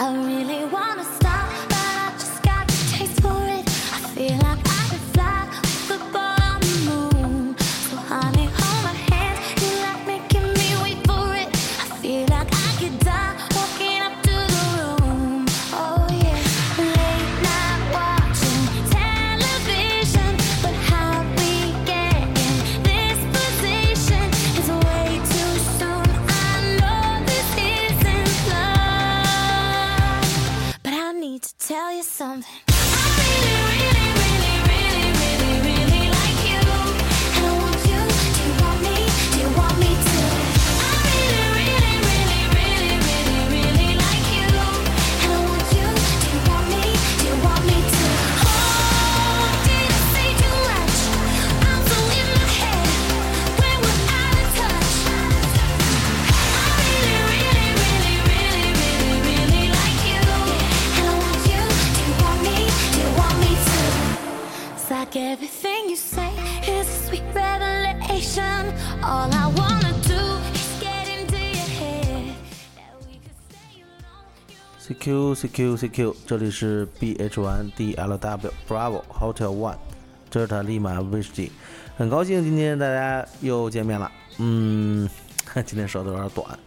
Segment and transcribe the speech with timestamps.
[0.00, 1.67] I really wanna stop,
[75.08, 79.76] CQ CQ CQ，这里是 BH1 DLW Bravo Hotel One，
[80.28, 81.50] 这是塔利马威士忌，
[81.96, 84.12] 很高兴今天大家又见面了。
[84.36, 85.08] 嗯，
[85.64, 86.58] 今天说的有点短。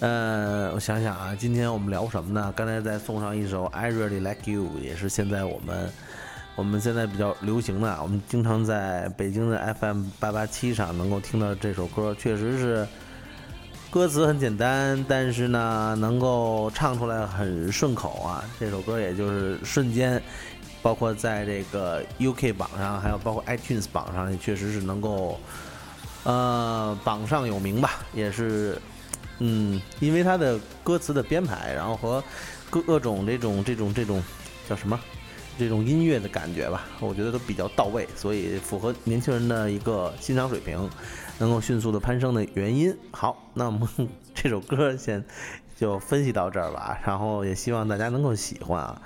[0.00, 2.52] 呃，我想想啊，今天我们聊什么呢？
[2.56, 5.88] 刚才再送上一首 I Really Like You，也是现在我们
[6.56, 12.84] 我们现在比较流行的，我们经常在北京的 FM 八八七上能够听到这首歌，确实是。
[13.90, 18.44] 歌词很简单，但是呢，能够唱出来很顺口啊。
[18.60, 20.22] 这首歌也就是瞬间，
[20.82, 25.40] 包括在这个 UK 榜上，还有包括 iTunes 榜上，也确实是能够，
[26.24, 28.00] 呃，榜上有名吧。
[28.12, 28.78] 也是，
[29.38, 32.22] 嗯，因为它的歌词的编排，然后和
[32.68, 34.22] 各各种这种这种这种
[34.68, 35.00] 叫什么？
[35.58, 40.88] 这种音乐的感觉吧，我觉得都比较到位，所以符合年轻人的一个欣赏水平，
[41.38, 42.96] 能够迅速的攀升的原因。
[43.10, 43.88] 好，那我们
[44.34, 45.24] 这首歌先
[45.76, 49.00] 就分析到这儿吧，然后也希望大家能够喜欢啊。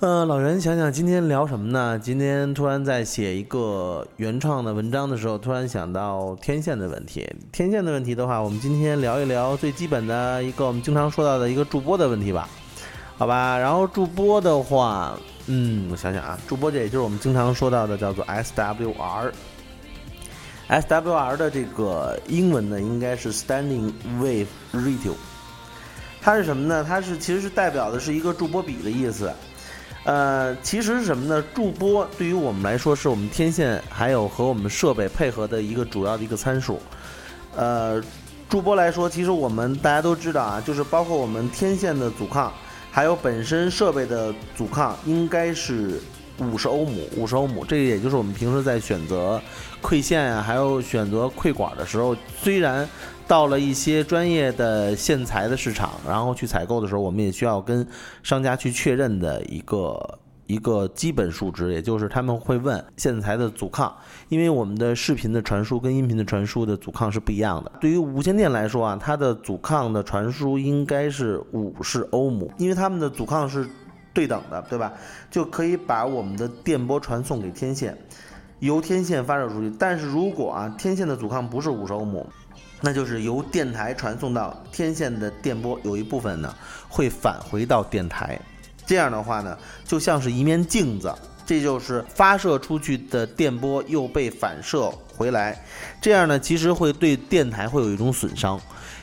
[0.00, 1.98] 呃，老袁想想今天聊什么呢？
[1.98, 7.28] 今天突然在写一个原创的文章的时候，突然想到天线的问题。
[7.50, 12.48] 天线的问题的话，我们今天聊一聊最基本的一个我们经常说到的一个助播的问题吧。
[13.16, 15.18] 好吧，然后助播的话，
[15.48, 19.32] 嗯，我想想啊，助播这也就是我们经常说到的叫做 SWR。
[20.68, 25.14] SWR 的这个英文呢，应该是 Standing Wave Radio。
[26.20, 26.84] 它是什么呢？
[26.86, 29.32] 它是其实是代表的是一个助波比的意思。
[30.04, 31.42] 呃，其实是什么呢？
[31.54, 36.80] 助波对于我们来说，是我们天线还有和我们设备配合的一个主要的一个参数。
[37.56, 38.02] 呃，
[38.48, 42.52] 助波来说，其实我们大家都知道啊，就是包括我们天线的阻抗。
[42.90, 46.00] 还有本身设备的阻抗应该是
[46.38, 49.40] 五十欧姆，五十欧姆，这个也就是我们平时在选择
[49.82, 52.88] 馈线啊，还有选择馈管的时候，虽然
[53.26, 57.86] 到了一些专业的线材的市场，然后去采购的时候，我们也需要跟
[58.22, 60.18] 商家去确认的一个。
[60.48, 63.94] 一个基本数值，也就是他们会问线材的阻抗，
[64.30, 67.70] 因为我们的视频的传输跟音频的传输的阻抗是不一样的。
[67.78, 73.68] 对于无线电来说啊，它的阻抗的传输应该是五十欧姆，因为它们的阻抗是
[74.18, 74.92] 对等的，对吧？
[75.30, 77.96] 就可以把我们的电波传送给天线，
[78.58, 79.72] 由天线发射出去。
[79.78, 82.28] 但是如果啊，天线的阻抗不是五十欧姆，
[82.80, 86.52] 那就是由电台传送到天线的电波有一部分呢
[86.88, 88.36] 会返回到电台。
[88.84, 91.14] 这样的话呢，就像是一面镜子，
[91.46, 95.64] 这就是发射出去的电波又被反射回来，
[96.00, 98.60] 这样呢，其实会对电台会有一种损伤，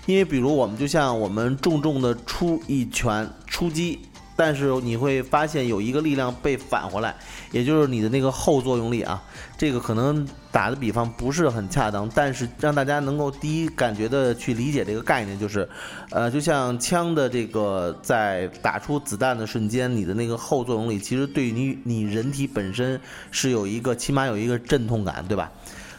[0.08, 4.10] 因为比如我们就像我们重重的出一拳出击。
[4.36, 7.16] 但是你会发现有一个力量被返回来，
[7.52, 9.24] 也就是你的那个后作用力啊。
[9.58, 15.68] 这个可能打的比方不是很恰当，但是让大家能够第一感觉的去理解这个概念，就是，
[16.12, 23.00] 呃，就像枪的这个在打出子弹的瞬间，你的那个后作用力其实对于你人体本身
[23.32, 25.50] 是有一个起码有一个阵痛感，对吧？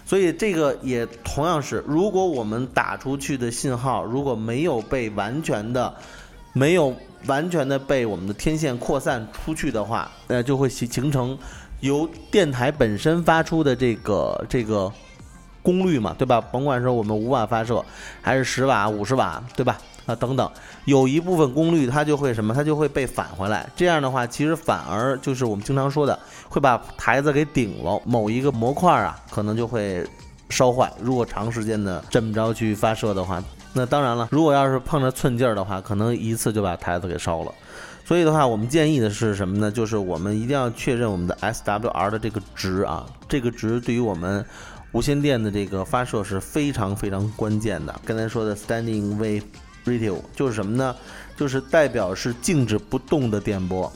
[0.04, 5.92] 所以这个也同样是，如果我们打出去的信号如果没有被完全的
[6.56, 6.92] 没有。
[7.26, 11.36] 完全的被我们的天线扩散出去的话，呃，就会形形成
[11.80, 14.92] 由电台本身发出的这个这个
[15.60, 16.40] 功率嘛，对吧？
[16.40, 17.84] 甭管是我们五瓦发射，
[18.22, 19.76] 还是十瓦、五十瓦，对吧？
[20.04, 20.48] 啊，等等，
[20.84, 22.54] 有一部分功率它就会什么？
[22.54, 23.68] 它就会被返回来。
[23.74, 26.16] 这样的话，其实反而就是我们经常说的，
[26.48, 30.06] 会把台子给顶了，某一个模块啊，可能就会
[30.48, 30.92] 烧坏。
[31.00, 33.42] 如果长时间的这么着去发射的话。
[33.76, 37.52] 那当然了，如果要是碰着寸劲儿的话，可能一次就把台子给烧了。
[38.06, 39.70] 所以的话，我们建议的是什么呢？
[39.70, 44.42] 就是我们一定要确认我们的 SWR 的这个值啊，这个值对于我们
[44.92, 47.94] 无线电的这个发射是非常非常关键的。
[48.06, 49.42] 刚才说的 Standing Wave
[49.84, 50.96] Radio 就是什么呢？
[51.36, 53.92] 就是代表是静止不动的电波，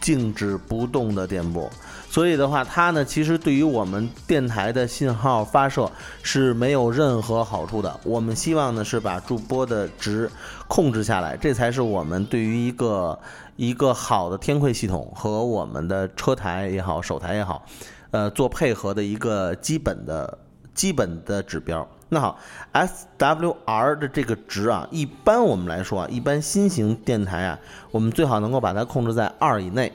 [0.00, 1.70] 静止不动的电波。
[2.10, 5.88] 所以的话，它呢其实对于我们电台的信号发射
[6.24, 8.00] 是没有任何好处的。
[8.02, 10.28] 我们希望呢是把驻波的值
[10.66, 13.16] 控制下来，这才是我们对于一个
[13.54, 17.64] 一个好的天馈系统和我们的车台也好、手台也好，
[18.10, 20.36] 呃，做配合的一个基本的
[20.74, 21.86] 基本的指标。
[22.08, 22.36] 那好
[22.72, 27.56] ，SWR 的这个值啊，一般我们来说啊，一般新型电台啊，
[27.92, 29.92] 我们最好能够把它控制在二以内。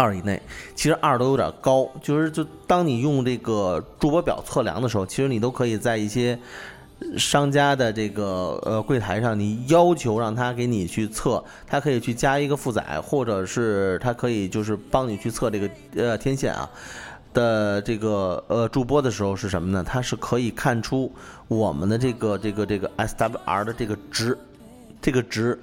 [0.00, 0.40] 二以内，
[0.74, 6.38] 其实二都有点高，就是就当你用这个驻波表测量的时候，其实你都可以在一些
[7.18, 16.70] 商家的这个呃柜台上，你要求让他给你去测，他可以去加一个负载，或者是他可以就是帮你去测这个呃天线啊
[17.34, 19.84] 的这个呃驻波的时候是什么呢？
[19.86, 21.12] 它是可以看出
[21.48, 24.38] 我们的这个这个这个 SWR 的这个值，
[25.02, 25.58] 这个值。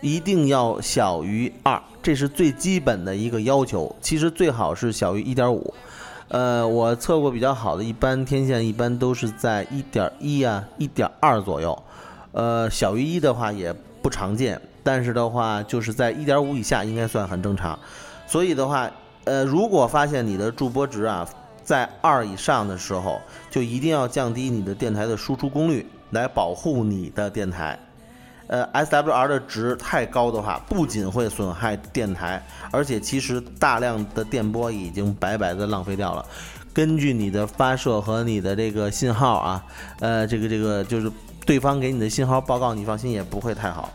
[0.00, 3.94] 一定要小于二，这是最基本的一个要求。
[4.00, 5.72] 其实最好是小于一点五。
[6.28, 11.82] 呃，我测过比较好的，一般天线一般都是在一点一啊、一点二左右。
[12.32, 17.78] 呃，小于一的话也不常见，但是的话就是在一点五以下应该算很正常。
[18.26, 18.88] 所以的话，
[19.24, 21.28] 呃，如果发现你的驻波值啊
[21.64, 23.20] 在二以上的时候，
[23.50, 27.76] 就一定要降低你的电台的输出功率，来保护你的电台。
[28.50, 36.26] 呃，SWR 的值太高的话，不仅会损害电台，而且其实大量的电波已经白白的浪费掉了。
[36.74, 39.64] 根据你的发射和你的这个信号啊，
[40.00, 41.08] 呃，这个这个就是
[41.46, 43.88] 对方给你的信号报告，你放心也不会太好。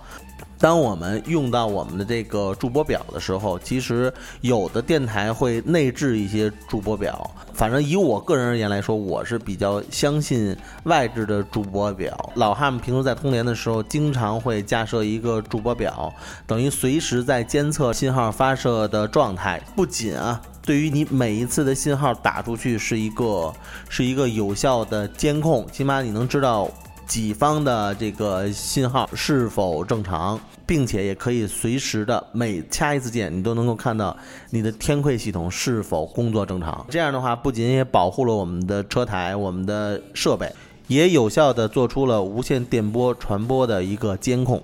[0.57, 7.29] 当我们用到我们的这个驻波表的时候，其实有的电台会内置一些驻波表。
[7.53, 12.31] 反正以我个人而言来说，我是比较相信外置的驻波表。
[12.35, 16.13] 老汉们平时在通联的时候，经常会架设一个驻波表，
[16.47, 19.61] 等于随时在监测信号发射的状态。
[19.75, 23.53] 不仅啊，对于你每一次的信号打出去是一个
[23.87, 26.69] 是一个有效的监控，起码你能知道。
[27.07, 34.15] 己方的这个信号是否正常，并且也可以随时的每掐一次键，你都能够看到
[34.49, 36.85] 你的天馈系统是否工作正常。
[36.89, 40.51] 这样的话，不仅也保护了我们的车台、我们的设备，
[40.87, 44.61] 也有效的做出了无线电波传播的一个监控。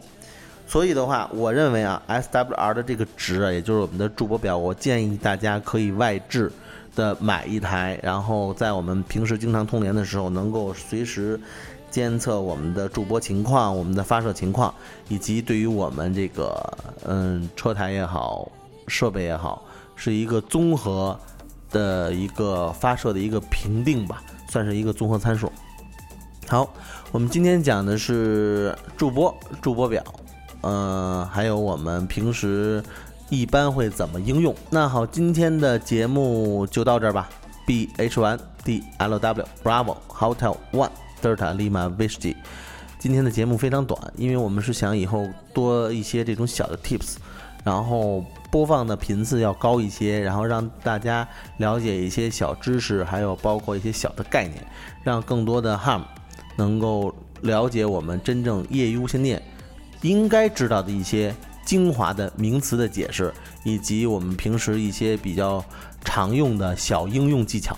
[0.66, 6.52] 所以的话，我认为啊，SWR 的这个值啊，也就是我们的驻波表，我建议大家可以外置
[6.96, 11.40] 的买一台，然后在我们平时经常通联的时候，能够随时。
[11.92, 14.74] 监测我们的驻波情况、我们的发射情况，
[15.10, 18.50] 以及对于我们这个嗯车台也好、
[18.88, 19.64] 设备也好，
[19.96, 21.20] 是一个综合
[21.70, 25.52] 的一个发射的一个评定吧，算是一个综合参数。
[26.48, 26.68] 好，
[27.12, 30.04] 我们今天讲的是驻波、驻波表，
[30.62, 32.84] 嗯，还有我们平时
[33.30, 34.54] 一般会怎么应用。
[34.70, 37.30] 那好，今天的节目就到这儿吧。
[37.66, 40.90] B H one D L W Bravo Hotel One。
[41.22, 42.36] 德尔塔利马威士忌，
[42.98, 47.18] 今天的节目非常短，因为我们是想以后多一些这种小的 tips，
[47.64, 54.66] 然后播放的频次要高一些，然后让大家了解一些小知识，还有包括一些小的概念，
[55.04, 56.02] 让更多的 ham
[56.56, 59.42] 能够了解我们真正业余无线电
[60.02, 63.32] 应该知道的一些精华的名词的解释，
[63.64, 65.64] 以及我们平时一些比较
[66.04, 67.78] 常用的小应用技巧。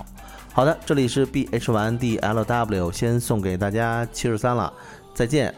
[0.55, 4.71] 好的，这里是 B H 完 D L W，先送给大家七十三了，
[5.11, 5.51] 再见。